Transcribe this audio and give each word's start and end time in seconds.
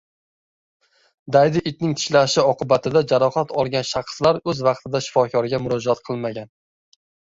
Daydi 1.35 1.63
itning 1.73 1.93
tishlashi 1.99 2.47
oqibatida 2.53 3.05
jarohat 3.13 3.55
olgan 3.63 3.89
shaxslar 3.93 4.43
o‘z 4.51 4.67
vaqtida 4.73 5.07
shifokorga 5.09 5.65
murojaat 5.71 6.07
qilmagan 6.13 6.57